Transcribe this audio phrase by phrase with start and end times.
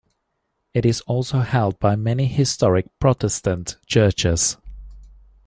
[0.73, 4.57] It is also held by many historic Protestant Churches.